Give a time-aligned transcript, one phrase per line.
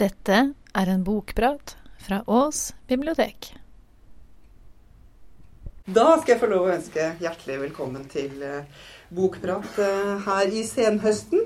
[0.00, 0.36] Dette
[0.72, 3.50] er en bokprat fra Ås bibliotek.
[5.84, 10.64] Da skal jeg få lov å ønske hjertelig velkommen til eh, bokprat eh, her i
[10.64, 11.44] senhøsten.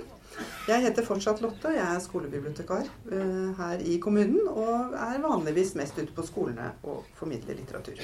[0.71, 5.99] Jeg heter fortsatt Lotte, jeg er skolebibliotekar eh, her i kommunen og er vanligvis mest
[5.99, 7.99] ute på skolene og formidler litteratur.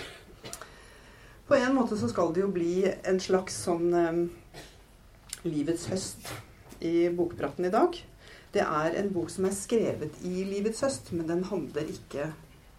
[1.46, 3.92] På en måte så skal det jo bli en slags sånn
[5.46, 6.32] livets høst
[6.82, 7.94] i bokpraten i dag.
[8.52, 12.26] Det er en bok som er skrevet i livets høst, men den handler ikke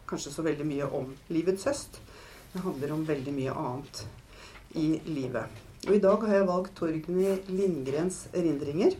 [0.09, 1.97] kanskje så veldig mye om livets høst.
[2.53, 4.03] Den handler om veldig mye annet
[4.77, 5.63] i livet.
[5.87, 8.93] Og i dag har jeg valgt Torgny Lindgrens erindringer,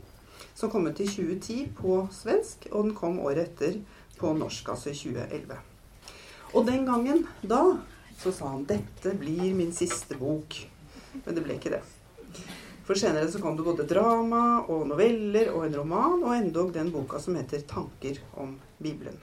[0.57, 3.77] som kom ut i 2010 på svensk, og den kom året etter
[4.17, 5.61] på norsk, altså i 2011.
[6.53, 7.61] Og den gangen, da,
[8.17, 10.66] så sa han 'dette blir min siste bok'.
[11.25, 11.83] Men det ble ikke det.
[12.83, 16.91] For senere så kom det både drama og noveller og en roman, og endog den
[16.91, 19.21] boka som heter 'Tanker om Bibelen'.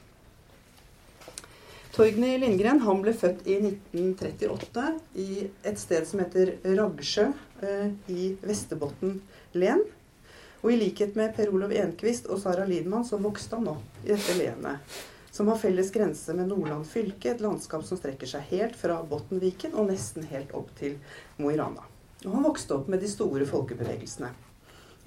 [1.93, 4.85] Torgny Lindgren han ble født i 1938
[5.18, 5.26] i
[5.66, 7.26] et sted som heter Ragsjø
[7.66, 9.18] eh, i Vesterbotten
[9.59, 9.82] len.
[10.63, 14.13] Og i likhet med Per Olov Enquist og Sara Lidman så vokste han opp i
[14.15, 15.01] dette lenet,
[15.35, 19.74] som har felles grense med Nordland fylke, et landskap som strekker seg helt fra Bottenviken
[19.74, 21.01] og nesten helt opp til
[21.40, 21.90] Mo i Rana.
[22.26, 24.32] Og han vokste opp med de store folkebevegelsene.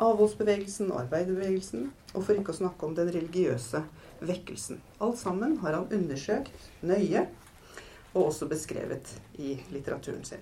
[0.02, 3.84] Avholdsbevegelsen arbeiderbevegelsen, og for ikke å snakke om den religiøse
[4.26, 4.80] vekkelsen.
[5.04, 7.28] Alt sammen har han undersøkt nøye,
[8.14, 10.42] og også beskrevet i litteraturen sin.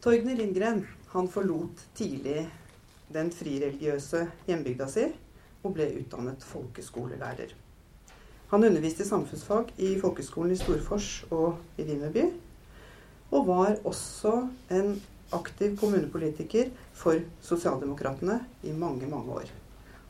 [0.00, 2.46] Torgny Lindgren han forlot tidlig
[3.12, 5.08] den frireligiøse hjembygda si
[5.60, 7.52] og ble utdannet folkeskolelærer.
[8.50, 12.24] Han underviste i samfunnsfag i folkeskolen i Storfors og i Vimmerby,
[13.30, 14.34] og var også
[14.70, 14.96] en
[15.32, 19.52] aktiv kommunepolitiker for Sosialdemokratene i mange, mange år.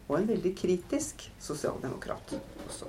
[0.09, 2.35] Og en veldig kritisk sosialdemokrat
[2.67, 2.89] også.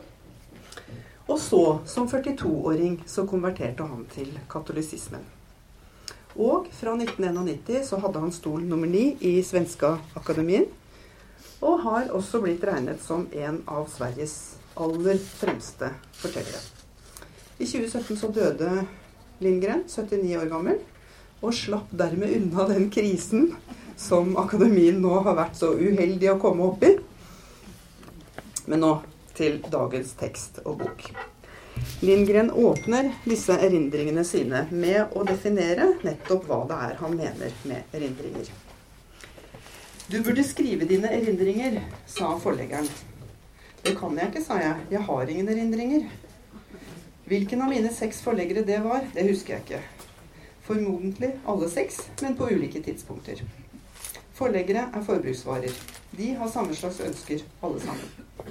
[1.28, 5.24] Og så, som 42-åring, så konverterte han til katolisismen.
[6.36, 10.66] Og fra 1991 så hadde han stol nummer ni i Svenska Akademien.
[11.62, 16.64] Og har også blitt regnet som en av Sveriges aller fremste fortellere.
[17.60, 18.72] I 2017 så døde
[19.42, 20.82] Lindgren, 79 år gammel,
[21.42, 23.52] og slapp dermed unna den krisen
[23.98, 26.94] som akademien nå har vært så uheldig å komme opp i.
[28.70, 28.96] Men nå
[29.38, 31.08] til dagens tekst og bok.
[32.06, 37.96] Lindgren åpner disse erindringene sine med å definere nettopp hva det er han mener med
[37.98, 38.52] erindringer.
[40.12, 42.90] Du burde skrive dine erindringer, sa forleggeren.
[43.82, 44.82] Det kan jeg ikke, sa jeg.
[44.92, 46.10] Jeg har ingen erindringer.
[47.32, 49.78] Hvilken av mine seks forleggere det var, det husker jeg ikke.
[50.66, 53.40] Formodentlig alle seks, men på ulike tidspunkter.
[54.36, 55.78] Forleggere er forbruksvarer.
[56.18, 58.50] De har samme slags ønsker, alle sammen.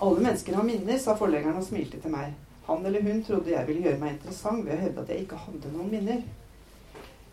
[0.00, 2.32] Alle mennesker har minner, sa forleggeren og smilte til meg.
[2.70, 5.42] Han eller hun trodde jeg ville gjøre meg interessant ved å hevde at jeg ikke
[5.42, 6.24] hadde noen minner.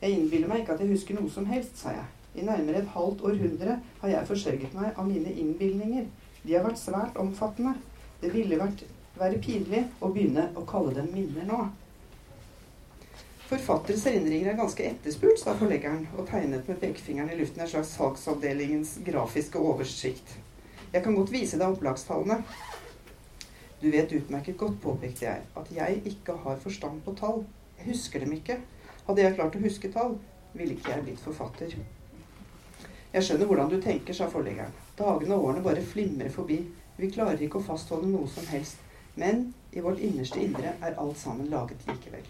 [0.02, 2.10] Jeg innbiller meg ikke at jeg husker noe som helst, sa jeg.
[2.36, 6.12] I nærmere et halvt århundre har jeg forsørget meg av mine innbilninger.
[6.44, 7.78] De har vært svært omfattende.
[8.20, 8.84] Det ville vært,
[9.18, 11.60] være pinlig å begynne å kalle dem minner nå.
[13.50, 17.92] Forfatteres erindringer er ganske etterspurt, sa forleggeren og tegnet med pekefingeren i luften en slags
[17.98, 20.38] salgsavdelingens grafiske oversikt.
[20.94, 22.40] Jeg kan godt vise deg opplagstallene.
[23.82, 27.44] Du vet utmerket godt, påpekte jeg, at jeg ikke har forstand på tall.
[27.78, 28.58] Jeg husker dem ikke.
[29.10, 30.16] Hadde jeg klart å huske tall,
[30.56, 31.76] ville ikke jeg blitt forfatter.
[33.14, 34.74] Jeg skjønner hvordan du tenker, sa forleggeren.
[34.98, 36.62] Dagene og årene bare flimrer forbi.
[36.98, 38.80] Vi klarer ikke å fastholde noe som helst.
[39.16, 42.26] Men i vårt innerste indre er alt sammen laget likevel.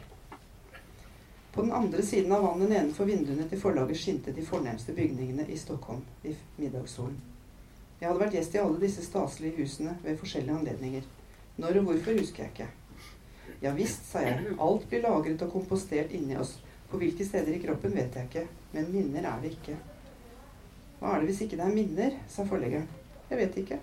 [1.54, 5.58] På den andre siden av vannet nedenfor vinduene til forlaget skinte de fornemste bygningene i
[5.58, 7.20] Stockholm i middagssolen.
[8.00, 11.06] Jeg hadde vært gjest i alle disse staselige husene ved forskjellige anledninger.
[11.62, 12.68] Når og hvorfor husker jeg ikke.
[13.62, 14.58] Ja visst, sa jeg.
[14.60, 16.58] Alt blir lagret og kompostert inni oss.
[16.90, 19.78] På hvilke steder i kroppen vet jeg ikke, men minner er det ikke.
[21.00, 22.18] Hva er det hvis ikke det er minner?
[22.30, 22.90] sa forleggeren.
[23.30, 23.80] Jeg vet ikke.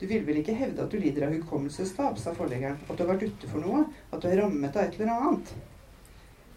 [0.00, 2.76] Du vil vel ikke hevde at du lider av hukommelsestap, sa forleggeren.
[2.84, 3.86] At du har vært ute for noe?
[4.12, 5.52] At du er rammet av et eller annet?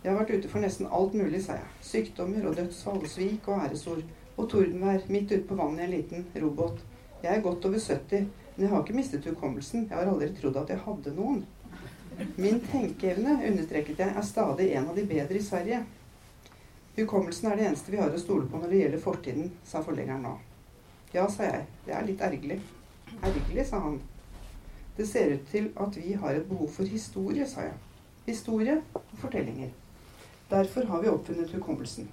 [0.04, 1.70] Jeg har vært ute for nesten alt mulig, sa jeg.
[1.84, 4.04] Sykdommer og dødsfall, svik og æresord.
[4.36, 6.82] Og tordenvær midt ute på vannet i en liten robåt.
[7.24, 9.88] Jeg er godt over 70, men jeg har ikke mistet hukommelsen.
[9.88, 11.46] Jeg har aldri trodd at jeg hadde noen.
[12.36, 15.80] Min tenkeevne, understreket jeg, er stadig en av de bedre i Sverige.
[16.98, 20.28] Hukommelsen er det eneste vi har å stole på når det gjelder fortiden, sa forleggeren
[20.28, 20.36] nå.
[21.16, 21.64] Ja, sa jeg.
[21.86, 22.60] Det er litt ergerlig.
[23.22, 24.02] Ergerlig, sa han.
[24.98, 27.78] Det ser ut til at vi har et behov for historie, sa jeg.
[28.26, 29.70] Historie og fortellinger.
[30.50, 32.10] Derfor har vi oppfunnet hukommelsen.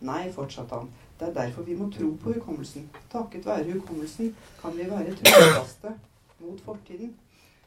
[0.00, 2.88] Nei, fortsatte han, Det er derfor vi må tro på hukommelsen.
[3.10, 5.92] Takket være hukommelsen kan vi være trofaste
[6.40, 7.12] mot fortiden.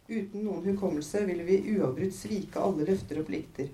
[0.09, 3.69] Uten noen hukommelse ville vi uavbrutt svike alle løfter og plikter.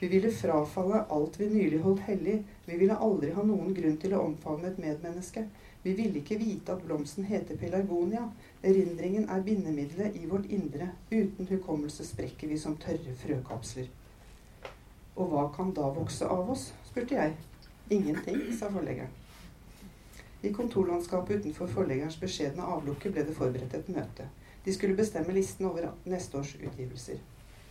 [0.00, 2.38] Vi ville frafalle alt vi nylig holdt hellig.
[2.66, 5.44] Vi ville aldri ha noen grunn til å omfavne et medmenneske.
[5.84, 8.22] Vi ville ikke vite at blomsten heter pelargonia.
[8.64, 10.88] Erindringen er bindemiddelet i vårt indre.
[11.10, 13.90] Uten hukommelse sprekker vi som tørre frøkapsler.
[15.16, 16.70] Og hva kan da vokse av oss?
[16.88, 17.34] spurte jeg.
[17.92, 19.12] Ingenting, sa forleggeren.
[20.44, 24.26] I kontorlandskapet utenfor forleggerens beskjedne avlukke ble det forberedt et møte.
[24.64, 27.20] De skulle bestemme listen over neste års utgivelser.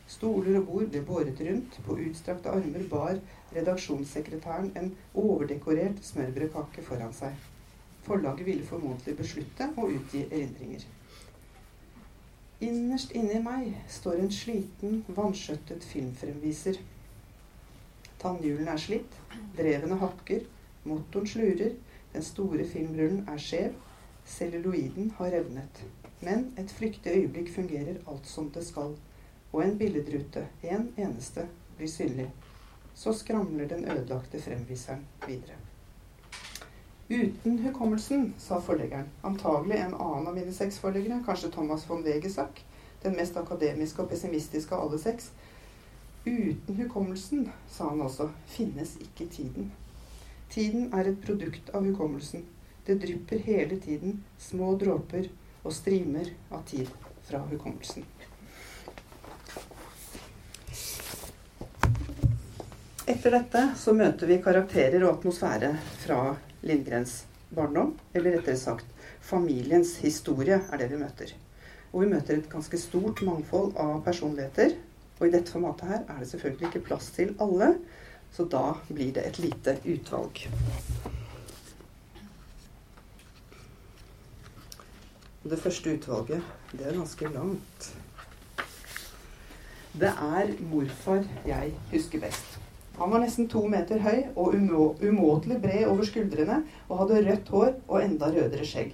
[0.07, 1.79] Stoler og bord ble båret rundt.
[1.85, 3.17] På utstrakte armer bar
[3.55, 7.33] redaksjonssekretæren en overdekorert smørbrødkake foran seg.
[8.03, 10.83] Forlaget ville formodentlig beslutte å utgi erindringer.
[12.63, 16.77] Innerst inni meg står en sliten, vanskjøttet filmfremviser.
[18.21, 19.17] Tannhjulene er slitt,
[19.57, 20.45] drevene hakker,
[20.87, 21.73] motoren slurer,
[22.13, 23.73] den store filmrullen er skjev,
[24.35, 25.83] celluloiden har revnet.
[26.23, 28.95] Men et flyktig øyeblikk fungerer alt som det skal,
[29.51, 31.47] og en billedrute, en eneste,
[31.77, 32.29] blir synlig.
[32.95, 35.62] Så skramler den ødelagte fremviseren videre.
[37.09, 39.09] Uten hukommelsen, sa forleggeren.
[39.21, 42.63] Antagelig en annen av mine seks forleggere, kanskje Thomas von Wegesack,
[43.03, 45.31] den mest akademiske og pessimistiske av alle seks.
[46.25, 49.71] Uten hukommelsen, sa han også, finnes ikke tiden.
[50.53, 52.45] Tiden er et produkt av hukommelsen.
[52.87, 55.27] Det drypper hele tiden små dråper
[55.63, 56.87] og strimer av tid
[57.27, 58.07] fra hukommelsen.
[63.03, 65.73] Etter dette så møter vi karakterer og atmosfære
[66.05, 66.21] fra
[66.63, 67.23] Lindgrens
[67.53, 67.93] barndom.
[68.13, 68.87] Eller rettere sagt
[69.21, 71.35] familiens historie er det vi møter.
[71.93, 74.75] Og vi møter et ganske stort mangfold av personligheter.
[75.19, 77.75] Og i dette formatet her er det selvfølgelig ikke plass til alle,
[78.33, 80.47] så da blir det et lite utvalg.
[85.43, 87.93] Det første utvalget, det er ganske langt.
[89.93, 92.52] Det er morfar jeg husker best.
[92.97, 94.53] Han var nesten to meter høy og
[95.01, 98.91] umåtelig bred over skuldrene og hadde rødt hår og enda rødere skjegg.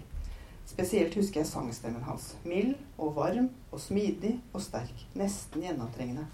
[0.70, 2.36] Spesielt husker jeg sangstemmen hans.
[2.48, 5.04] Mild og varm og smidig og sterk.
[5.20, 6.28] Nesten gjennomtrengende.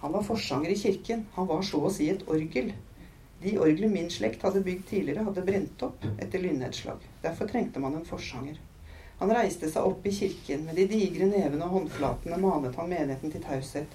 [0.00, 1.26] Han var forsanger i kirken.
[1.36, 2.72] Han var så å si et orgel.
[3.44, 7.02] De orgler min slekt hadde bygd tidligere, hadde brent opp etter lynnedslag.
[7.22, 8.58] Derfor trengte man en forsanger.
[9.20, 10.64] Han reiste seg opp i kirken.
[10.66, 13.94] Med de digre nevene og håndflatene manet han menigheten til taushet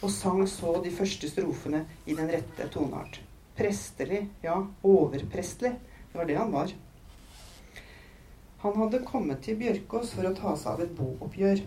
[0.00, 3.20] og sang så de første strofene i den rette toneart.
[3.56, 4.56] Prestelig, ja,
[4.86, 5.74] overprestelig.
[6.10, 6.72] Det var det han var.
[8.62, 11.62] Han hadde kommet til Bjørkås for å ta seg av et booppgjør.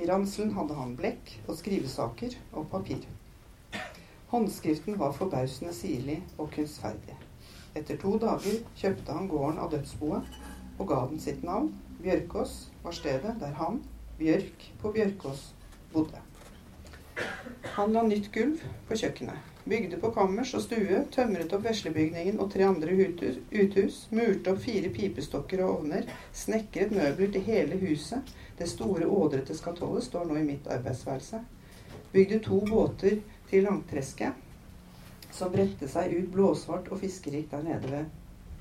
[0.00, 3.04] I ranselen hadde han blekk og skrivesaker og papir.
[4.32, 7.16] Håndskriften var forbausende sirlig og kunstferdig.
[7.78, 10.36] Etter to dager kjøpte han gården av dødsboet
[10.78, 11.72] og ga den sitt navn.
[12.02, 13.80] Bjørkås var stedet der han,
[14.18, 15.52] Bjørk på Bjørkås,
[15.94, 16.20] bodde.
[17.74, 19.50] Han la nytt gulv på kjøkkenet.
[19.64, 24.90] Bygde på kammers og stue, tømret opp veslebygningen og tre andre uthus, murte opp fire
[24.92, 26.04] pipestokker og ovner,
[26.36, 28.34] snekret møbler til hele huset.
[28.58, 31.40] Det store, ådrete skatollet står nå i mitt arbeidsværelse.
[32.12, 34.36] Bygde to båter til langtresket,
[35.32, 38.12] som bredte seg ut blåsvart og fiskerikt der nede ved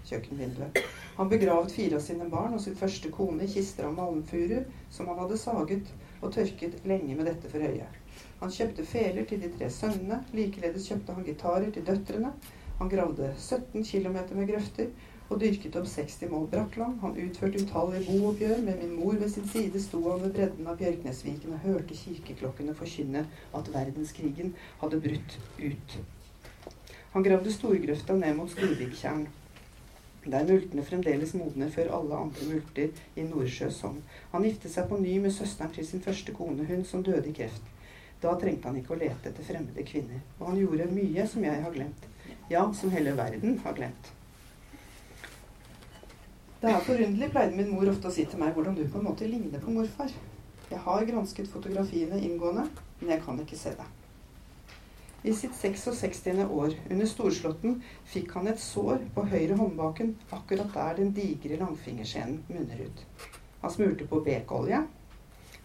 [0.07, 0.79] kjøkkenvinduet.
[1.17, 5.11] Han begravet fire av sine barn og sin første kone i kister av malmfuru, som
[5.11, 7.91] han hadde saget og tørket lenge med dette for øye.
[8.41, 10.19] Han kjøpte feler til de tre sønnene.
[10.35, 12.33] Likeledes kjøpte han gitarer til døtrene.
[12.79, 14.89] Han gravde 17 km med grøfter
[15.29, 16.97] og dyrket opp 60 mål brakkland.
[17.01, 18.63] Han utførte utallige booppgjør.
[18.65, 22.75] Med min mor ved sin side sto han ved bredden av Bjørknesviken og hørte kirkeklokkene
[22.77, 23.27] forkynne
[23.59, 25.95] at verdenskrigen hadde brutt ut.
[27.13, 29.27] Han gravde storgrøfta ned mot Storviktjern.
[30.25, 33.99] Der multene fremdeles modner før alle andre multer i Nordsjø sogn.
[34.31, 37.35] Han giftet seg på ny med søsteren til sin første kone, hun som døde i
[37.35, 37.61] kreft.
[38.23, 40.21] Da trengte han ikke å lete etter fremmede kvinner.
[40.39, 42.05] Og han gjorde mye som jeg har glemt.
[42.51, 44.11] Ja, som hele verden har glemt.
[46.61, 49.09] Det er forunderlig, pleide min mor ofte å si til meg, hvordan du på en
[49.09, 50.13] måte ligner på morfar.
[50.69, 52.63] Jeg har gransket fotografiene inngående,
[53.01, 53.89] men jeg kan ikke se det.
[55.27, 56.23] I sitt 66.
[56.47, 57.77] år, under storslåtten,
[58.07, 63.05] fikk han et sår på høyre håndbaken, akkurat der den digre langfingerskjenen munner ut.
[63.61, 64.85] Han smurte på bekolje,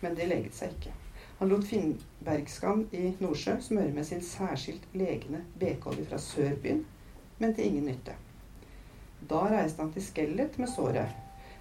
[0.02, 0.94] men det leget seg ikke.
[1.38, 6.80] Han lot Finnbergskan i Nordsjø smøre med sin særskilt legende bekolje fra sørbyen,
[7.38, 8.16] men til ingen nytte.
[9.30, 11.14] Da reiste han til Skellet med såret,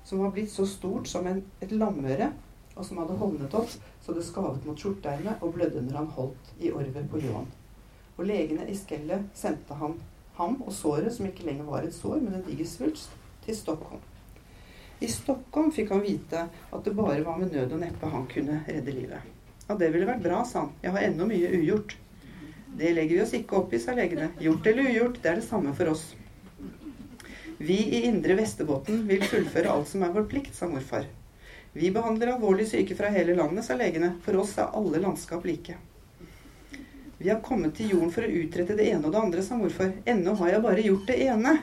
[0.04, 2.32] som var blitt så stort som en, et lammøre,
[2.74, 3.70] og som hadde hovnet opp
[4.02, 7.48] så det skavet mot skjorteermet og blødde når han holdt i orvet på ljåen.
[8.18, 10.00] Og legene i Skellet sendte han
[10.42, 13.14] ham og såret, som ikke lenger var et sår, men en diger svulst,
[13.46, 14.02] til Stockholm.
[15.02, 18.64] I Stockholm fikk han vite at det bare var med nød og neppe han kunne
[18.66, 19.37] redde livet.
[19.68, 20.76] Ja, det ville vært bra, sa han.
[20.82, 21.98] Jeg har ennå mye ugjort.
[22.78, 24.30] Det legger vi oss ikke opp i, sa legene.
[24.40, 26.06] Gjort eller ugjort, det er det samme for oss.
[27.58, 31.08] Vi i Indre Vesterbotn vil fullføre alt som er vår plikt, sa morfar.
[31.74, 34.14] Vi behandler alvorlig syke fra hele landet, sa legene.
[34.24, 35.76] For oss er alle landskap like.
[37.18, 39.92] Vi har kommet til jorden for å utrette det ene og det andre, sa morfar.
[40.06, 41.58] Ennå har jeg bare gjort det ene.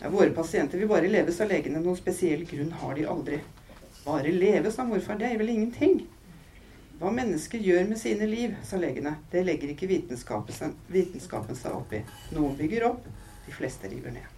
[0.00, 1.84] Ja, våre pasienter vil bare leve, sa legene.
[1.84, 3.42] Noen spesiell grunn har de aldri.
[4.06, 5.20] Bare leve, sa morfar.
[5.20, 6.00] Det er vel ingenting.
[6.98, 11.94] Hva mennesker gjør med sine liv, sa legene, det legger ikke vitenskapen, vitenskapen seg opp
[11.94, 12.00] i.
[12.34, 13.06] Noen bygger opp,
[13.46, 14.34] de fleste river ned.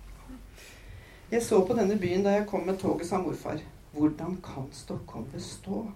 [1.31, 3.63] Jeg så på denne byen da jeg kom med toget, sa morfar.
[3.95, 5.87] Hvordan kan Stockholm bestå?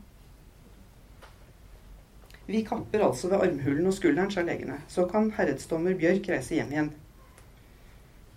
[2.47, 4.81] Vi kapper altså ved armhulen og skulderen, sa legene.
[4.89, 6.91] Så kan herredsdommer Bjørk reise hjem igjen.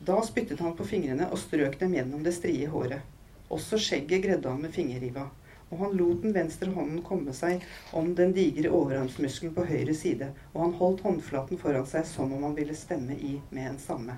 [0.07, 3.03] Da spyttet han på fingrene og strøk dem gjennom det strie håret.
[3.51, 5.29] Også skjegget gredde han med fingerriva.
[5.69, 7.63] Og han lot den venstre hånden komme seg
[7.97, 12.45] om den digre overarmsmuskelen på høyre side, og han holdt håndflaten foran seg som om
[12.47, 14.15] han ville stemme i med en samme.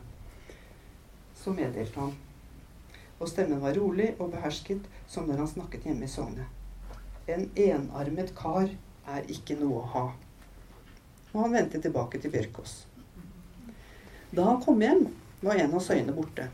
[1.39, 2.13] Så meddelte han.
[3.19, 6.45] Og stemmen var rolig og behersket, som når han snakket hjemme i sognet.
[7.29, 8.69] En enarmet kar
[9.09, 10.05] er ikke noe å ha.
[11.33, 12.83] Og han vendte tilbake til Bjørkås.
[14.31, 15.07] Da han kom hjem,
[15.41, 16.47] var en av søyene borte.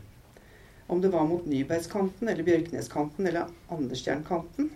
[0.86, 4.70] Om det var mot Nybergskanten eller Bjørkneskanten eller Anderstjernkanten.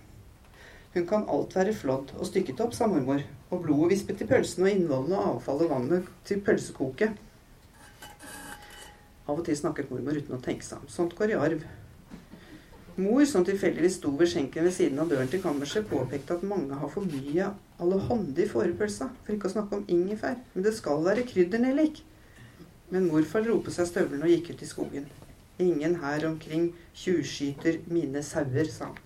[0.95, 4.67] Hun kan alt være flådd og stykket opp, sa mormor, og blodet vispet i pølsene
[4.67, 7.13] og innvollene og avfallet vannet til pølsekoket.
[9.31, 10.89] Av og til snakket mormor uten å tenke seg om.
[10.91, 11.63] Sånt går i arv.
[13.01, 16.77] Mor, som tilfeldigvis sto ved skjenken ved siden av døren til kammerset, påpekte at mange
[16.81, 20.41] har for mye allehånde i fårepølsa, for ikke å snakke om ingefær.
[20.55, 22.03] Men det skal være krydder, Nellik.
[22.91, 25.07] Men morfar dro på seg støvlene og gikk ut i skogen.
[25.63, 28.99] Ingen her omkring tjuvskyter mine sauer, sa han.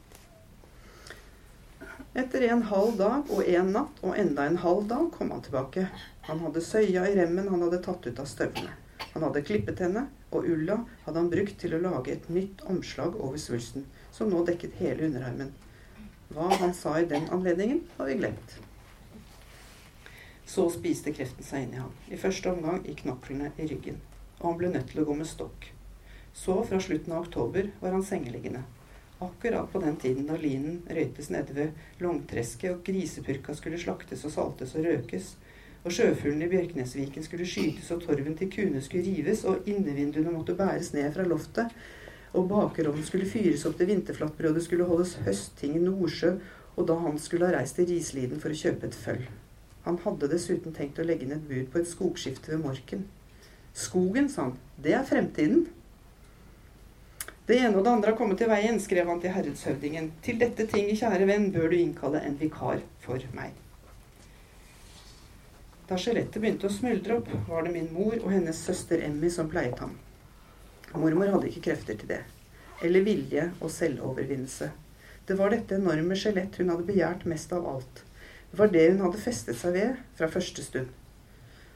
[2.14, 5.88] Etter en halv dag og en natt og enda en halv dag kom han tilbake.
[6.28, 8.70] Han hadde søya i remmen han hadde tatt ut av støvlene.
[9.16, 13.16] Han hadde klippet henne, og ulla hadde han brukt til å lage et nytt omslag
[13.18, 15.50] over svulsten, som nå dekket hele underarmen.
[16.30, 18.56] Hva han sa i den anledningen, har vi glemt.
[20.46, 23.98] Så spiste kreften seg inn i ham, i første omgang i knoklene i ryggen,
[24.38, 25.72] og han ble nødt til å gå med stokk.
[26.30, 28.62] Så, fra slutten av oktober, var han sengeliggende.
[29.22, 34.34] Akkurat på den tiden da linen røytes nede ved Longtresket og grisepurka skulle slaktes og
[34.34, 35.36] saltes og røkes,
[35.84, 40.56] og sjøfuglene i Bjørknesviken skulle skytes, og torven til kuene skulle rives, og innevinduene måtte
[40.58, 41.70] bæres ned fra loftet,
[42.34, 46.34] og bakerovnen skulle fyres opp til vinterflattbrødet, skulle holdes høstting i Nordsjø,
[46.74, 49.28] og da han skulle ha reist til Risliden for å kjøpe et føll.
[49.84, 53.04] Han hadde dessuten tenkt å legge ned et bud på et skogskifte ved Morken.
[53.76, 55.66] Skogen, sa han, det er fremtiden.
[57.44, 60.06] Det ene og det andre har kommet til veien, skrev han til herredshøvdingen.
[60.24, 63.52] Til dette tinget, kjære venn, bør du innkalle en vikar for meg.
[65.84, 69.50] Da skjelettet begynte å smuldre opp, var det min mor og hennes søster Emmy som
[69.52, 69.92] pleiet ham.
[70.94, 72.22] Mormor hadde ikke krefter til det.
[72.80, 74.70] Eller vilje og selvovervinnelse.
[75.28, 78.04] Det var dette enorme skjelett hun hadde begjært mest av alt.
[78.50, 80.88] Det var det hun hadde festet seg ved fra første stund.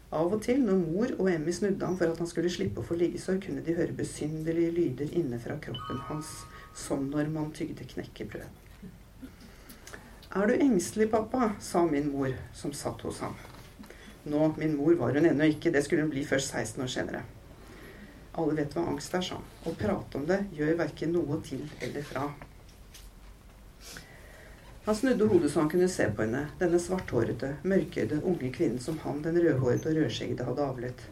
[0.08, 2.86] Av og til, når mor og Emmy snudde ham for at han skulle slippe å
[2.88, 6.30] få liggesår, kunne de høre besynderlige lyder inne fra kroppen hans,
[6.72, 8.64] som når man tygde knekkebrød.
[10.38, 11.50] Er du engstelig, pappa?
[11.60, 13.36] sa min mor, som satt hos ham.
[14.24, 17.22] Nå, min mor var hun ennå ikke, det skulle hun bli først 16 år senere.
[18.38, 22.04] Alle vet hva angst er, sa Å prate om det gjør verken noe til eller
[22.06, 22.30] fra.
[24.88, 28.96] Han snudde hodet så han kunne se på henne, denne svarthårete, mørkøyde unge kvinnen som
[29.02, 31.02] han, den rødhårete og rødskjeggede, hadde avlet.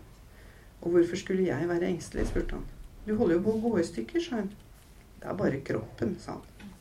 [0.80, 2.64] Og hvorfor skulle jeg være engstelig, spurte han.
[3.04, 4.48] Du holder jo på å gå i stykker, sa hun.
[5.20, 6.72] Det er bare kroppen, sa han.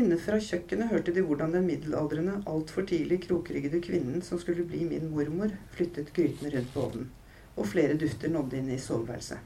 [0.00, 4.82] Inne fra kjøkkenet hørte de hvordan den middelaldrende, altfor tidlig krokryggede kvinnen som skulle bli
[4.90, 7.10] min mormor, flyttet grytene rundt på ovnen,
[7.54, 9.38] og flere dufter nådde inn i soveværelset.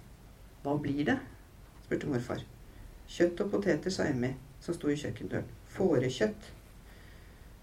[0.65, 1.23] Hva blir det?
[1.85, 2.47] spurte morfar.
[3.13, 5.59] Kjøtt og poteter, sa Emmy, som sto i kjøkkendøren.
[5.73, 6.51] Fårekjøtt.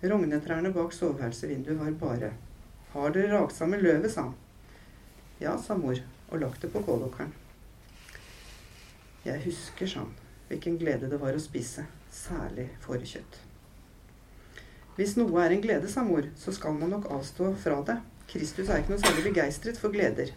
[0.02, 2.32] Rognetrærne bak soveværelsesvinduet var bare.
[2.94, 4.38] Har dere raksamme løvet, sa han.
[5.40, 6.00] Ja, sa mor,
[6.30, 7.34] og lagt det på kålokkeren.
[9.26, 10.16] Jeg husker, sa han,
[10.50, 13.40] hvilken glede det var å spise særlig fårekjøtt.
[14.98, 18.00] Hvis noe er en glede, sa mor, så skal man nok avstå fra det.
[18.30, 20.34] Kristus er ikke noe særlig begeistret for gleder.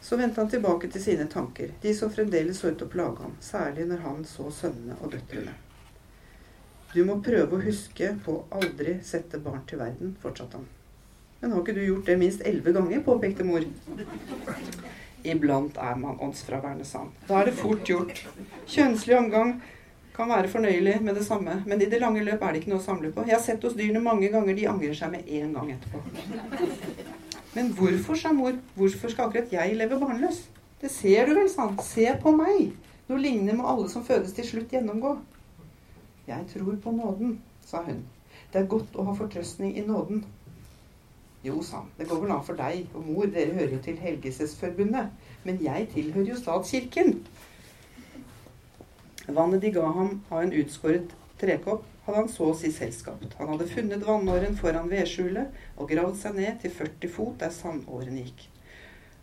[0.00, 3.26] Så vendte han tilbake til sine tanker, de som fremdeles så ut til å plage
[3.26, 5.54] ham, særlig når han så sønnene og døtrene.
[6.90, 10.66] Du må prøve å huske på å aldri sette barn til verden, fortsatte han.
[11.40, 13.62] Men har ikke du gjort det minst elleve ganger, påpekte mor.
[15.22, 17.12] Iblant er man åndsfraværende, sa han.
[17.28, 18.24] Da er det fort gjort.
[18.68, 19.54] Kjønnslig omgang
[20.16, 22.82] kan være fornøyelig med det samme, men i det lange løp er det ikke noe
[22.82, 23.24] å samle på.
[23.28, 26.02] Jeg har sett hos dyrene mange ganger, de angrer seg med en gang etterpå.
[27.54, 30.44] Men hvorfor, sa mor, hvorfor skal akkurat jeg leve barnløs?
[30.82, 31.78] Det ser du vel, sa han.
[31.86, 32.72] Se på meg.
[33.06, 35.16] Noe lignende må alle som fødes til slutt gjennomgå.
[36.30, 38.04] Jeg tror på nåden, sa hun.
[38.52, 40.24] Det er godt å ha fortrøstning i nåden.
[41.42, 43.98] Jo, sa han, det går vel an for deg og mor, dere hører jo til
[43.98, 45.14] Helgesesforbundet.
[45.44, 47.16] Men jeg tilhører jo statskirken.
[49.30, 53.34] Vannet de ga ham av en utskåret trekopp, hadde han så å si selskapt.
[53.38, 58.20] Han hadde funnet vannåren foran vedskjulet og gravd seg ned til 40 fot der sandåren
[58.20, 58.46] gikk.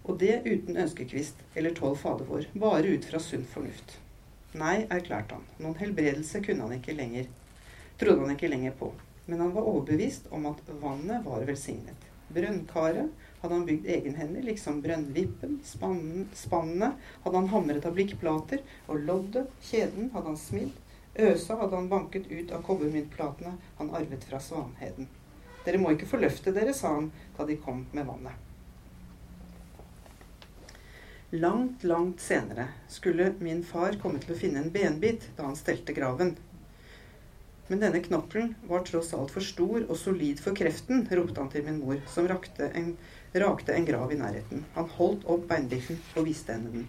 [0.08, 3.98] Og det uten ønskekvist eller tolv fader vår, bare ut fra sunn fornuft.
[4.56, 7.28] Nei, erklærte han, noen helbredelse kunne han ikke lenger,
[8.00, 8.94] trodde han ikke lenger på.
[9.28, 12.06] Men han var overbevist om at vannet var velsignet.
[12.32, 13.12] Brønnkaret
[13.42, 16.94] hadde han bygd egenhendig, liksom brønnvippen, spannene
[17.26, 20.74] hadde han hamret av blikkplater, og loddet, kjeden, hadde han smidd.
[21.18, 25.12] Øsa hadde han banket ut av kobbermyntplatene han arvet fra Svanheden.
[25.66, 28.47] Dere må ikke forløfte dere, sa han da de kom med vannet.
[31.30, 35.92] Langt, langt senere skulle min far komme til å finne en benbit da han stelte
[35.92, 36.38] graven.
[37.68, 41.66] Men denne knokkelen var tross alt for stor og solid for kreften, ropte han til
[41.66, 42.94] min mor, som rakte en,
[43.36, 44.64] rakte en grav i nærheten.
[44.78, 46.86] Han holdt opp beinbiten og viste henne den.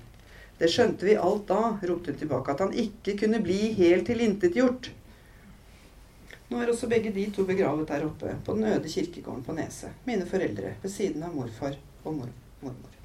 [0.60, 4.92] Det skjønte vi alt da, ropte hun tilbake, at han ikke kunne bli helt tilintetgjort.
[6.52, 9.98] Nå er også begge de to begravet der oppe, på den øde kirkegården på Neset.
[10.06, 12.30] Mine foreldre, ved siden av morfar og mor
[12.62, 12.97] mormor.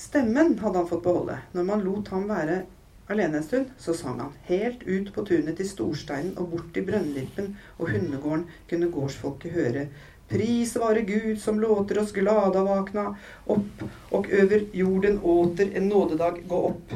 [0.00, 2.62] Stemmen hadde han fått beholde når man lot ham være
[3.10, 4.30] alene en stund, så sang han.
[4.46, 9.82] Helt ut på tunet til Storsteinen og bort til Brønnlippen og hundegården kunne gårdsfolket høre.
[10.30, 13.08] Pris vare Gud som låter oss glada vakna
[13.50, 13.82] opp,
[14.14, 16.94] og over jorden åter en nådedag gå opp.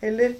[0.00, 0.38] Eller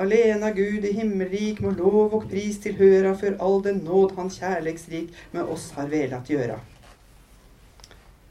[0.00, 5.14] Alena Gud i himmelrik må lov og pris tilhøra for all den nåd Han kjærleiksrik
[5.32, 6.58] med oss har velat gjøra.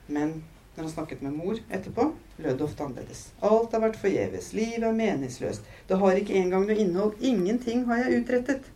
[0.07, 0.39] Men
[0.77, 2.03] når han snakket med mor etterpå,
[2.37, 3.21] lød det ofte annerledes.
[3.41, 4.51] Alt har vært forgjeves.
[4.53, 5.65] Livet er meningsløst.
[5.89, 7.15] Det har ikke engang noe innhold.
[7.17, 8.67] Ingenting har jeg utrettet.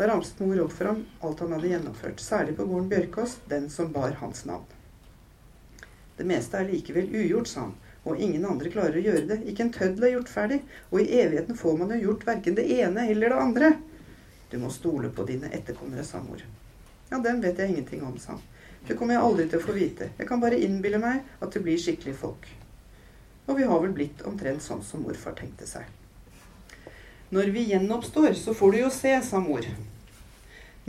[0.00, 3.70] Da ramset mor opp for ham alt han hadde gjennomført, særlig på gården Bjørkås, den
[3.70, 4.66] som bar hans navn.
[6.18, 9.38] Det meste er likevel ugjort, sa han, og ingen andre klarer å gjøre det.
[9.46, 12.66] Ikke en tøddel er gjort ferdig, og i evigheten får man jo gjort verken det
[12.80, 13.70] ene eller det andre.
[14.50, 16.42] Du må stole på dine etterkommere, sa mor.
[17.12, 18.48] Ja, dem vet jeg ingenting om, sa han.
[18.86, 20.10] Det kommer jeg aldri til å få vite.
[20.18, 22.48] Jeg kan bare innbille meg at det blir skikkelige folk.
[23.46, 25.86] Og vi har vel blitt omtrent sånn som morfar tenkte seg.
[27.30, 29.66] Når vi gjenoppstår, så får du jo se, sa mor.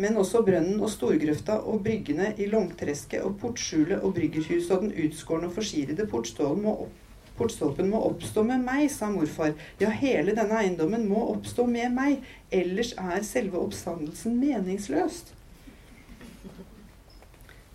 [0.01, 4.95] Men også brønnen og storgrøfta og bryggene i Longtresket og portskjulet og bryggerhuset og den
[5.05, 6.97] utskårne og forsirede portstålen må opp
[7.41, 9.55] Portstolpen må oppstå med meg, sa morfar.
[9.81, 12.25] Ja, hele denne eiendommen må oppstå med meg.
[12.53, 15.31] Ellers er selve oppstandelsen meningsløst.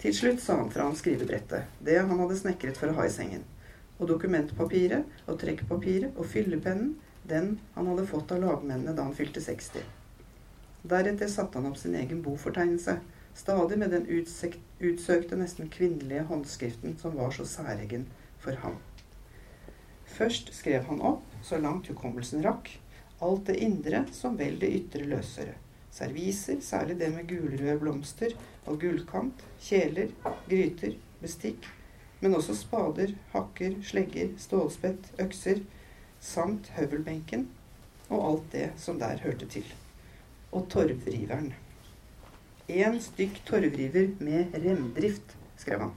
[0.01, 3.13] Til slutt sa han fra om skrivebrettet, det han hadde snekret for å ha i
[3.13, 3.45] sengen,
[3.97, 6.95] og dokumentpapiret og trekkpapiret og fyllepennen,
[7.27, 9.81] den han hadde fått av lagmennene da han fylte 60.
[10.87, 12.99] Deretter satte han opp sin egen bofortegnelse,
[13.37, 18.07] stadig med den utsøkte, nesten kvinnelige håndskriften som var så særegen
[18.39, 18.77] for ham.
[20.07, 22.71] Først skrev han opp, så langt hukommelsen rakk,
[23.21, 25.57] alt det indre som vel det ytre løsøre.
[25.97, 28.35] Serviser, særlig det med gulrøde blomster
[28.67, 30.11] og gullkant, kjeler,
[30.51, 31.69] gryter, bestikk,
[32.21, 35.63] men også spader, hakker, slegger, stålspett, økser,
[36.21, 37.49] samt høvelbenken
[38.09, 39.65] og alt det som der hørte til.
[40.53, 41.55] Og torvriveren.
[42.69, 45.95] Én stykk torvriver med remdrift, skrev han.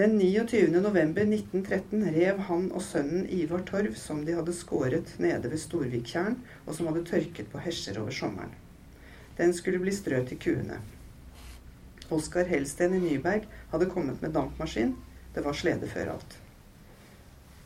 [0.00, 0.80] Den 29.
[0.80, 6.38] november 1913 rev han og sønnen Ivar Torv, som de hadde skåret nede ved Storviktjern,
[6.64, 8.54] og som hadde tørket på hesjer over sommeren.
[9.36, 10.80] Den skulle bli strø til kuene.
[12.16, 14.96] Oskar Helsten i Nyberg hadde kommet med dampmaskin.
[15.36, 16.40] Det var slede før alt.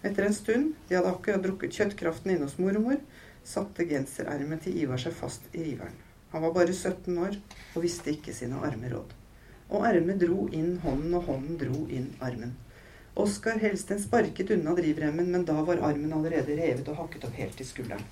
[0.02, 2.98] Etter en stund, de hadde akkurat drukket kjøttkraften inne hos mormor,
[3.46, 6.02] satte genserermet til Ivar seg fast i riveren.
[6.34, 7.38] Han var bare 17 år
[7.76, 9.20] og visste ikke sine arme råd
[9.70, 12.54] og ermet dro inn hånden, og hånden dro inn armen.
[13.14, 17.56] Oskar Helsten sparket unna drivremmen, men da var armen allerede revet og hakket opp helt
[17.58, 18.06] til skulderen.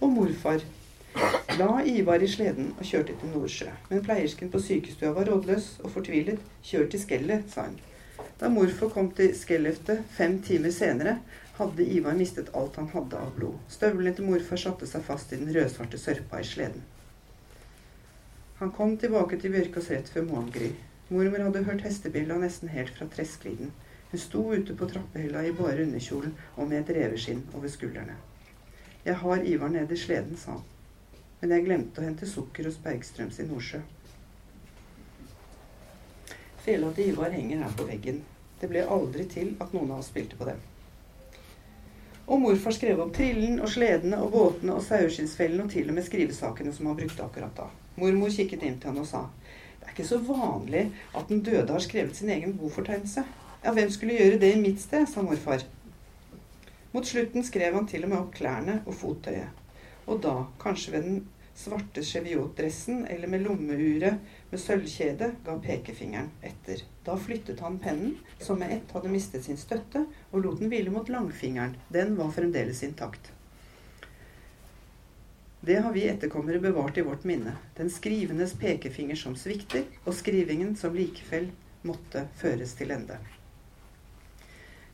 [0.00, 0.64] Og morfar
[1.58, 3.68] la Ivar i sleden og kjørte til Nordsjø.
[3.90, 6.40] Men pleiersken på sykestua var rådløs og fortvilet.
[6.64, 7.76] Kjør til Skellet, sa hun.
[8.40, 11.18] Da morfar kom til Skellefte fem timer senere,
[11.58, 13.58] hadde Ivar mistet alt han hadde av blod.
[13.68, 16.80] Støvlene til morfar satte seg fast i den rødsvarte sørpa i sleden.
[18.60, 20.66] Han kom tilbake til Bjørkas rett før morgengry.
[21.08, 23.70] Mormor hadde hørt hestebilla nesten helt fra Treskliden.
[24.10, 28.18] Hun sto ute på trappehylla i bare underkjolen og med et reveskinn over skuldrene.
[29.06, 30.68] Jeg har Ivar nede i sleden, sa han.
[31.40, 33.80] Men jeg glemte å hente sukker hos Bergstrøms i Nordsjø.
[36.60, 38.20] Fela til Ivar henger her på veggen.
[38.60, 40.60] Det ble aldri til at noen av oss spilte på dem.
[42.28, 46.12] Og morfar skrev opp trillen og sledene og båtene og saueskinnsfellen og til og med
[46.12, 47.72] skrivesakene som han brukte akkurat da.
[48.00, 49.26] Mormor kikket inn til han og sa
[49.80, 50.82] det er ikke så vanlig
[51.16, 53.24] at den døde har skrevet sin egen bofortegnelse.
[53.64, 55.64] Ja, hvem skulle gjøre det i mitt sted, sa morfar.
[56.92, 59.56] Mot slutten skrev han til og med opp klærne og fottøyet.
[60.06, 61.18] Og da, kanskje ved den
[61.56, 66.84] svarte cheviot-dressen eller med lommeuret med sølvkjede, ga pekefingeren etter.
[67.06, 70.92] Da flyttet han pennen, som med ett hadde mistet sin støtte, og lot den hvile
[70.94, 71.76] mot langfingeren.
[71.92, 73.32] Den var fremdeles intakt.
[75.60, 77.56] Det har vi etterkommere bevart i vårt minne.
[77.76, 81.50] Den skrivendes pekefinger som svikter, og skrivingen som likevel
[81.84, 83.18] måtte føres til ende.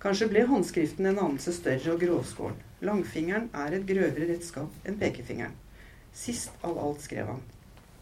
[0.02, 2.58] Kanskje ble håndskriften en anelse større og grovskåren.
[2.82, 5.54] Langfingeren er et grøvere redskap enn pekefingeren.
[6.16, 7.44] Sist av alt skrev han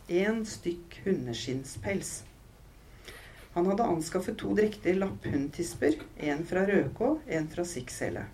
[0.09, 2.22] én stykk hundeskinnspels.
[3.55, 8.27] Han hadde anskaffet to drektige lapphundtisper, en fra Røkå, en fra Sikksele.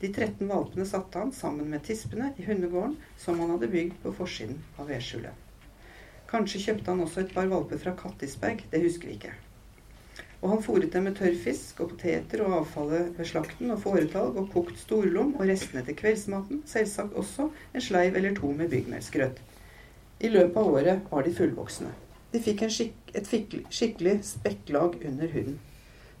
[0.00, 4.12] De 13 valpene satte han sammen med tispene i hundegården som han hadde bygd på
[4.14, 5.34] forsiden av vedskjulet.
[6.30, 9.34] Kanskje kjøpte han også et par valper fra Kattisberg, det husker vi ikke.
[10.38, 14.52] Og han fôret dem med tørrfisk og poteter og avfallet ved slakten og fåretalg og
[14.52, 19.40] kokt storlom og restene til kveldsmaten, selvsagt også en sleiv eller to med byggmelsgrøt.
[20.20, 21.90] I løpet av året var de fullvoksne.
[22.30, 23.28] De fikk skik et
[23.72, 25.58] skikkelig spekklag under huden.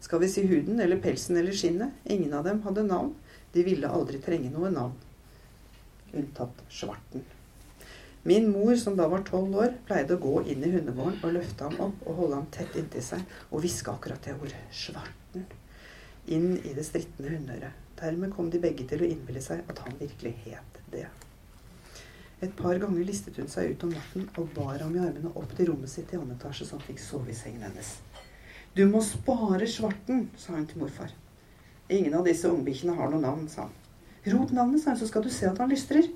[0.00, 1.94] Skal vi si huden eller pelsen eller skinnet?
[2.06, 3.14] Ingen av dem hadde navn.
[3.54, 4.96] De ville aldri trenge noe navn.
[6.12, 7.24] Unntatt svarten.
[8.28, 11.68] Min mor, som da var tolv år, pleide å gå inn i hundegården og løfte
[11.68, 15.46] ham opp og holde ham tett inntil seg og hviske akkurat det ordet 'svarten'
[16.28, 17.86] inn i det strittende hundeøret.
[18.00, 21.06] Dermed kom de begge til å innbille seg at han virkelig het det.
[22.44, 25.54] Et par ganger listet hun seg ut om natten og bar ham i armene opp
[25.56, 27.96] til rommet sitt i annen etasje, så han fikk sove i sengen hennes.
[28.76, 31.10] Du må spare svarten, sa hun til morfar.
[31.88, 33.76] Ingen av disse ungbikkjene har noe navn, sa han.
[34.28, 36.10] Rop navnet, sa hun, så skal du se at han lystrer.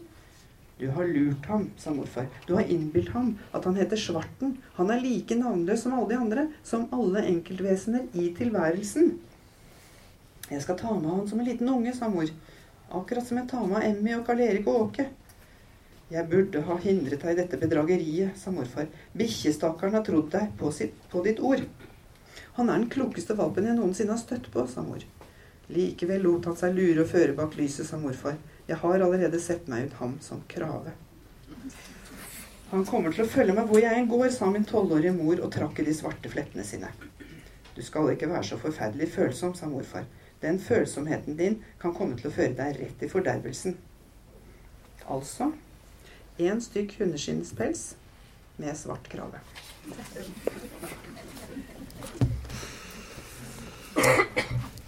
[0.82, 2.26] Du har lurt ham, sa morfar.
[2.46, 4.56] Du har innbilt ham at han heter Svarten.
[4.76, 9.14] Han er like navnløs som alle de andre, som alle enkeltvesener i tilværelsen.
[10.50, 12.28] Jeg skal ta med han som en liten unge, sa mor.
[12.92, 15.06] Akkurat som jeg tar med Emmy og Karl Erik og Åke.
[16.12, 18.90] Jeg burde ha hindret deg i dette bedrageriet, sa morfar.
[19.16, 21.64] Bikkjestakkaren har trodd deg på, sitt, på ditt ord.
[22.58, 25.00] Han er den klokeste valpen jeg noensinne har støtt på, sa mor.
[25.72, 28.36] Likevel lot han seg lure og føre bak lyset, sa morfar.
[28.68, 30.92] Jeg har allerede sett meg ut ham som krave.
[32.72, 35.50] Han kommer til å følge meg hvor jeg enn går, sa min tolvårige mor og
[35.52, 36.88] trakk i de svarte flettene sine.
[37.76, 40.06] Du skal ikke være så forferdelig følsom, sa morfar.
[40.42, 43.76] Den følsomheten din kan komme til å føre deg rett i fordervelsen.
[45.08, 45.52] Altså
[46.40, 47.92] én stykk hundeskinnspels
[48.56, 49.40] med svart krave.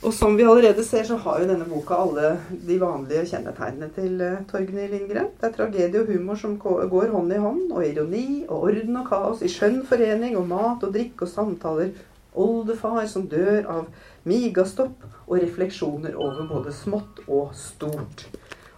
[0.04, 2.34] Og som vi allerede ser, så har jo denne boka alle
[2.68, 5.30] de vanlige kjennetegnene til uh, Torgny Lindgren.
[5.40, 9.06] Det er tragedie og humor som går hånd i hånd, og ironi og orden og
[9.08, 11.94] kaos i skjønn forening og mat og drikk og samtaler.
[12.36, 18.26] Oldefar som dør av migastopp og refleksjoner over både smått og stort.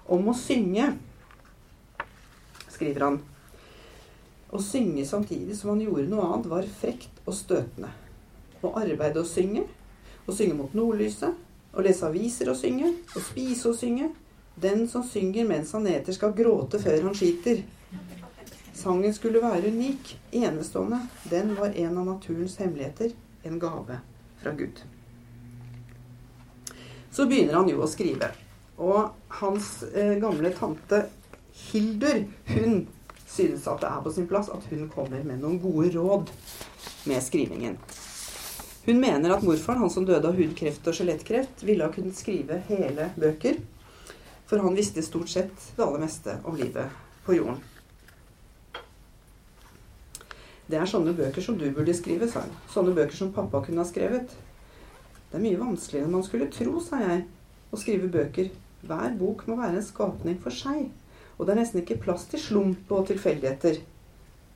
[0.07, 0.93] Om å synge,
[2.71, 3.17] skriver han.
[4.55, 7.91] Å synge samtidig som han gjorde noe annet, var frekt og støtende.
[8.62, 9.67] Å arbeide og synge
[10.27, 11.35] å synge mot nordlyset,
[11.77, 14.11] å lese aviser og synge, å spise og synge.
[14.57, 17.62] Den som synger mens han eter, skal gråte før han skiter.
[18.77, 21.03] Sangen skulle være unik, enestående.
[21.31, 23.12] Den var en av naturens hemmeligheter,
[23.45, 24.01] en gave
[24.41, 24.81] fra Gud.
[27.11, 28.33] Så begynner han jo å skrive.
[28.77, 31.07] Og hans eh, gamle tante
[31.57, 32.83] Hildur, hun
[33.27, 36.33] synes at det er på sin plass at hun kommer med noen gode råd
[37.09, 37.79] med skrivingen.
[38.87, 42.61] Hun mener at morfaren, han som døde av hudkreft og skjelettkreft, ville ha kunnet skrive
[42.68, 43.59] hele bøker.
[44.46, 46.92] For han visste stort sett det aller meste om livet
[47.27, 47.59] på jorden.
[50.70, 52.55] Det er sånne bøker som du burde skrive, sa hun.
[52.70, 54.31] Sånne bøker som pappa kunne ha skrevet.
[55.31, 57.25] Det er mye vanskeligere enn man skulle tro, sa jeg,
[57.75, 58.53] å skrive bøker.
[58.87, 60.92] Hver bok må være en skapning for seg.
[61.37, 63.83] Og det er nesten ikke plass til slump og tilfeldigheter.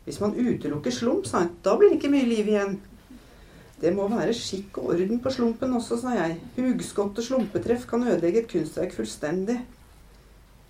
[0.06, 2.78] Hvis man utelukker slump, sa hun, da blir det ikke mye liv igjen.
[3.80, 6.34] Det må være skikk og orden på slumpen også, sa jeg.
[6.58, 9.56] Hugskott og slumpetreff kan ødelegge et kunstverk fullstendig.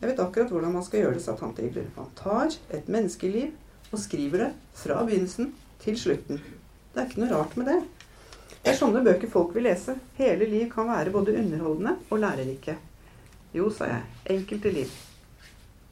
[0.01, 1.89] Jeg vet akkurat hvordan man skal gjøre det, sa tante Iglur.
[1.97, 3.51] Man tar et menneskeliv
[3.91, 5.51] og skriver det fra begynnelsen
[5.83, 6.39] til slutten.
[6.95, 7.81] Det er ikke noe rart med det.
[8.61, 9.97] Det er sånne bøker folk vil lese.
[10.21, 12.79] Hele liv kan være både underholdende og lærerike.
[13.57, 14.07] Jo, sa jeg.
[14.39, 14.97] Enkelte liv.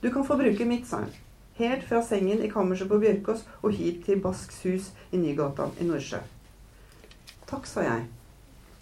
[0.02, 1.14] Du kan få bruke mitt, sa hun.
[1.58, 5.88] Helt fra sengen i kammerset på Bjørkås og hit til Basks hus i Nygata i
[5.88, 6.22] Nordsjø.
[7.48, 8.06] Takk, sa jeg.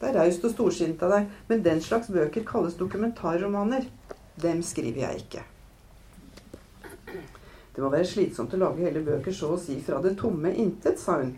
[0.01, 3.87] Det er raust og storsint av deg, men den slags bøker kalles dokumentarromaner.
[4.43, 5.45] Dem skriver jeg ikke.
[7.77, 10.99] Det må være slitsomt å lage hele bøker så å si fra det tomme intet,
[11.01, 11.35] sa hun.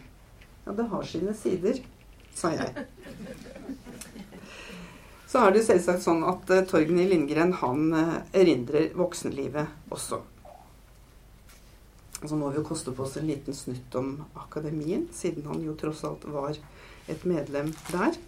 [0.64, 1.80] Ja, det har sine sider,
[2.34, 2.86] sa jeg.
[5.28, 10.22] Så er det selvsagt sånn at uh, Torgny Lindgren han uh, erindrer voksenlivet også.
[12.22, 15.76] Så må vi jo koste på oss en liten snutt om akademien, siden han jo
[15.78, 16.56] tross alt var
[17.08, 18.18] et medlem der.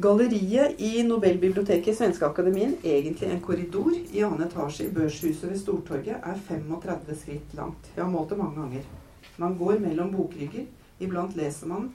[0.00, 5.58] Galleriet i Nobelbiblioteket i Svenske Akademien, egentlig en korridor i annen etasje i Børshuset ved
[5.60, 7.90] Stortorget, er 35 skritt langt.
[7.96, 8.86] Jeg har målt det mange ganger.
[9.36, 10.64] Man går mellom bokrygger.
[11.00, 11.90] Iblant leser man,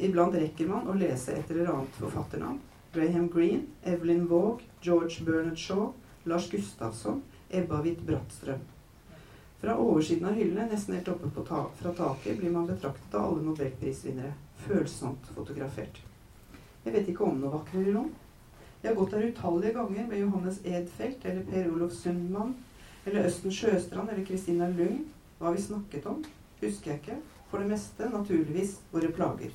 [0.00, 2.60] iblant rekker man å lese et eller annet forfatternavn.
[2.94, 5.90] Graham Greene, Evelyn Waugh, George Bernard Shaw,
[6.24, 8.60] Lars Gustavsson, Ebba Witt Brattstrøm.
[9.62, 13.44] Fra oversiden av hyllene, nesten helt oppe ta fra taket, blir man betraktet av alle
[13.46, 14.32] nobelprisvinnere.
[14.64, 16.00] Følsomt fotografert.
[16.82, 18.08] Jeg vet ikke om noe vakrere rom.
[18.82, 22.56] Jeg har gått der utallige ganger med Johannes Edfeldt eller Per Olof Sundmann
[23.06, 25.04] eller Østen Sjøstrand eller Kristina Lung.
[25.38, 26.18] Hva vi snakket om,
[26.58, 27.20] husker jeg ikke.
[27.52, 29.54] For det meste naturligvis våre plager.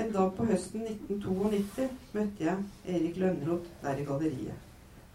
[0.00, 4.68] En dag på høsten 1992 møtte jeg Erik Lønneroth der i galleriet.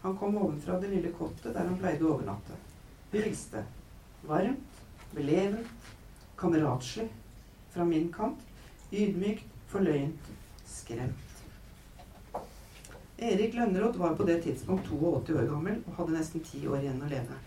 [0.06, 2.62] Han kom ovenfra det lille kottet der han pleide å overnatte.
[3.12, 3.64] Hilste.
[4.28, 4.82] Varmt,
[5.14, 5.66] belevent,
[6.36, 7.08] kameratslig
[7.70, 8.40] fra min kant.
[8.92, 10.32] Ydmykt, forløyent,
[10.66, 11.24] skremt.
[13.18, 17.00] Erik Lønneroth var på det tidspunkt 82 år gammel og hadde nesten ti år igjen
[17.02, 17.38] å leve.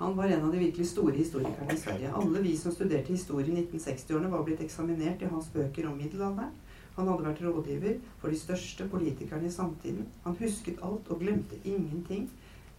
[0.00, 2.10] Han var en av de virkelig store historikerne i Sverige.
[2.12, 6.52] Alle vi som studerte historie i 1960-årene, var blitt eksaminert i hans bøker om middelalderen.
[6.96, 10.08] Han hadde vært rådgiver for de største politikerne i samtiden.
[10.24, 12.26] Han husket alt og glemte ingenting.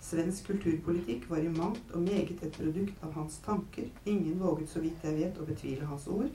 [0.02, 3.90] Svensk kulturpolitikk var i mangt og meget et produkt av hans tanker.
[4.06, 6.30] Ingen våget, så vidt jeg vet, å betvile hans ord.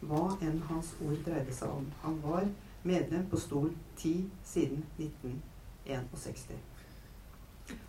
[0.00, 1.86] Hva enn hans ord dreide seg om.
[2.02, 2.48] Han var
[2.82, 6.56] medlem på stol 10 siden 1961.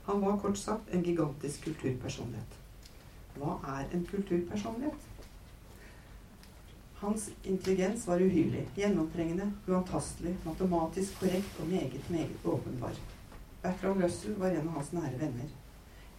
[0.06, 2.58] Han var kort sagt en gigantisk kulturpersonlighet.
[3.38, 5.08] Hva er en kulturpersonlighet?
[7.02, 13.00] Hans intelligens var uhyrlig, gjennomtrengende, uantastelig, matematisk korrekt og meget, meget åpenbar.
[13.62, 15.50] Bertrand Russell var en av hans nære venner.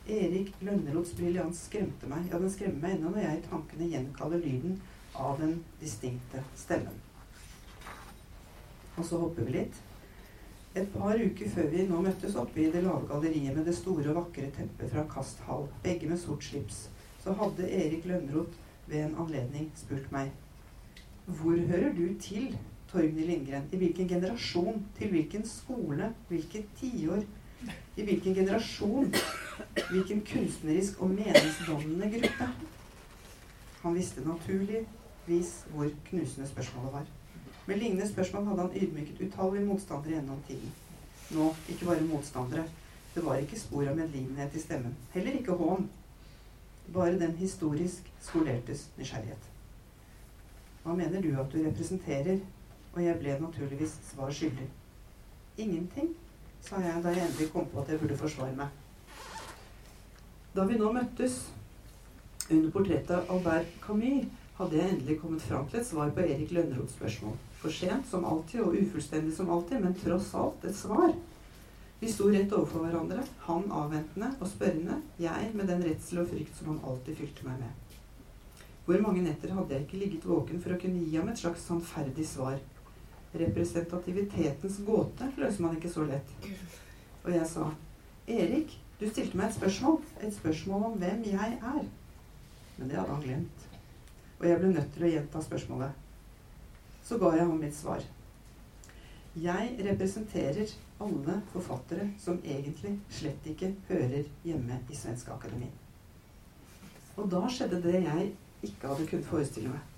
[0.07, 2.29] Erik Lønneroths briljans skremte meg.
[2.31, 4.77] Ja, den skremmer meg ennå når jeg i tankene gjenkaller lyden
[5.19, 7.01] av den distinkte stemmen.
[8.95, 9.81] Og så hopper vi litt.
[10.79, 14.07] Et par uker før vi nå møttes oppe i det lave galleriet med det store
[14.13, 16.87] og vakre teppet fra Kast Hall, begge med sort slips,
[17.21, 18.55] så hadde Erik Lønneroth
[18.87, 20.31] ved en anledning spurt meg
[21.27, 22.55] Hvor hører du til,
[22.93, 23.63] Torgny Lindgren?
[23.73, 24.87] I hvilken generasjon?
[24.99, 26.13] Til hvilken skole?
[26.29, 27.23] Hvilket tiår?
[27.97, 29.15] I hvilken generasjon?
[29.91, 32.49] Hvilken kunstnerisk og meningsdannende gruppe?
[33.83, 37.09] Han visste naturligvis hvor knusende spørsmålet var.
[37.67, 40.73] Med lignende spørsmål hadde han ydmyket utallige motstandere gjennom tiden.
[41.31, 42.65] Nå ikke bare motstandere.
[43.15, 44.97] Det var ikke spor av medlidenhet i stemmen.
[45.15, 45.91] Heller ikke hån.
[46.93, 49.49] Bare den historisk skolertes nysgjerrighet.
[50.83, 52.41] Hva mener du at du representerer?
[52.93, 54.69] Og jeg ble naturligvis svar skyldig.
[55.63, 56.13] Ingenting,
[56.61, 58.69] sa jeg da jeg endelig kom på at jeg burde forsvare meg.
[60.53, 61.39] Da vi nå møttes
[62.51, 64.29] under portrettet av Albert Camus,
[64.59, 67.37] hadde jeg endelig kommet fram til et svar på Erik Lønneroths spørsmål.
[67.63, 71.15] For sent som alltid, og ufullstendig som alltid, men tross alt et svar.
[72.03, 76.59] Vi sto rett overfor hverandre, han avventende og spørrende, jeg med den redsel og frykt
[76.59, 77.97] som han alltid fylte meg med.
[78.85, 81.65] Hvor mange netter hadde jeg ikke ligget våken for å kunne gi ham et slags
[81.69, 82.59] sannferdig svar?
[83.33, 86.35] Representativitetens gåte løser man ikke så lett.
[87.23, 87.71] Og jeg sa,
[88.29, 89.99] Erik, du stilte meg et spørsmål.
[90.21, 91.83] Et spørsmål om hvem jeg er.
[92.77, 93.69] Men det hadde han glemt.
[94.41, 96.03] Og jeg ble nødt til å gjenta spørsmålet
[97.03, 98.03] så ga jeg ham mitt svar.
[99.43, 105.71] Jeg representerer alle forfattere som egentlig slett ikke hører hjemme i Svenske Akademi.
[107.17, 108.29] Og da skjedde det jeg
[108.63, 109.92] ikke hadde kunnet forestille meg.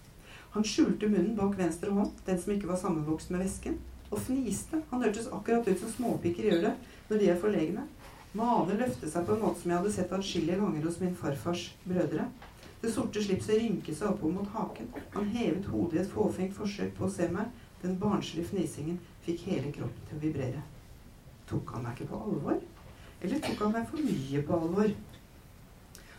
[0.55, 4.79] Han skjulte munnen bak venstre hånd, den som ikke var sammenvokst med vesken, og fniste.
[4.93, 6.75] Han hørtes akkurat ut som småpiker gjør det
[7.09, 7.87] når de er forlegne.
[8.38, 11.64] Mane løftet seg på en måte som jeg hadde sett atskillige ganger hos min farfars
[11.85, 12.29] brødre.
[12.83, 14.90] Det sorte slipset rynket seg oppover mot haken.
[15.14, 17.51] Han hevet hodet i et fåfengt forsøk på å se meg.
[17.83, 20.62] Den barnslige fnisingen fikk hele kroppen til å vibrere.
[21.51, 22.62] Tok han meg ikke på alvor?
[23.25, 24.95] Eller tok han meg for mye på alvor?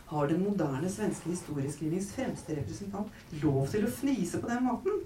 [0.06, 5.00] Har den moderne svenske historieskrivings fremste representant lov til å fnise på den måten?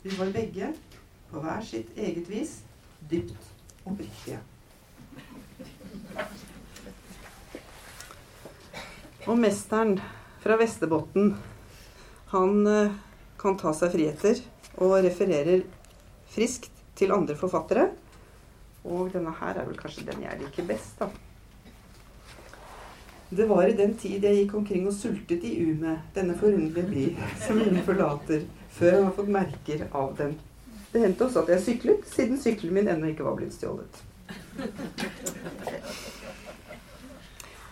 [0.00, 0.70] Vi var begge,
[1.28, 2.54] på hver sitt eget vis,
[3.10, 3.50] dypt
[3.84, 4.40] oppriktige.
[9.28, 9.98] Og mesteren
[10.40, 11.34] fra Vesterbotn,
[12.32, 12.96] han eh,
[13.36, 14.40] kan ta seg friheter
[14.80, 15.66] og refererer
[16.32, 17.90] friskt til andre forfattere.
[18.88, 21.12] Og denne her er vel kanskje den jeg liker best, da.
[23.30, 27.26] Det var i den tid jeg gikk omkring og sultet i umet, denne forunderlige by
[27.42, 30.38] som ingen forlater, før han har fått merker av den.
[30.88, 34.00] Det hendte også at jeg syklet, siden sykkelen min ennå ikke var blitt stjålet.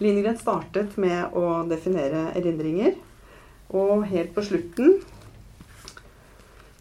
[0.05, 2.99] Lindgren startet med å definere erindringer,
[3.73, 4.99] og helt på slutten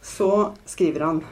[0.04, 1.24] så skriver han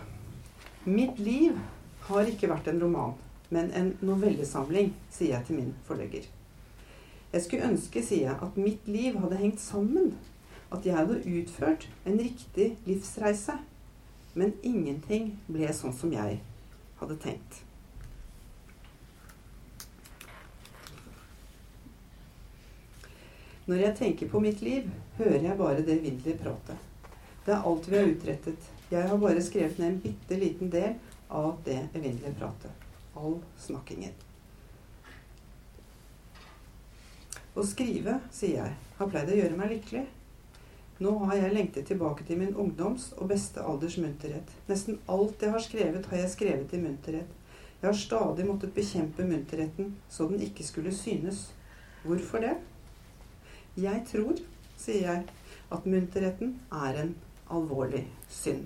[0.88, 1.60] Mitt liv
[2.08, 3.14] har ikke vært en roman,
[3.52, 6.24] men en novellesamling, sier jeg til min forlegger.
[7.34, 10.14] Jeg skulle ønske, sier jeg, at mitt liv hadde hengt sammen.
[10.74, 13.58] At jeg hadde utført en riktig livsreise.
[14.34, 16.40] Men ingenting ble sånn som jeg
[17.00, 17.62] hadde tenkt.
[23.66, 26.90] Når jeg tenker på mitt liv, hører jeg bare det evinnelige pratet.
[27.46, 28.70] Det er alt vi har utrettet.
[28.92, 31.00] Jeg har bare skrevet ned en bitte liten del
[31.34, 32.86] av det evinnelige pratet.
[33.16, 34.14] All snakkingen.
[37.54, 40.08] Å skrive, sier jeg, har pleid å gjøre meg lykkelig.
[41.04, 44.50] Nå har jeg lengtet tilbake til min ungdoms og beste alders munterhet.
[44.70, 47.30] Nesten alt jeg har skrevet, har jeg skrevet i munterhet.
[47.82, 51.50] Jeg har stadig måttet bekjempe munterheten så den ikke skulle synes.
[52.06, 52.56] Hvorfor det?
[53.78, 54.40] Jeg tror,
[54.80, 55.28] sier jeg,
[55.74, 57.14] at munterheten er en
[57.54, 58.66] alvorlig synd.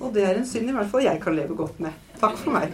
[0.00, 1.96] Og det er en synd i hvert fall jeg kan leve godt med.
[2.20, 2.72] Takk for meg.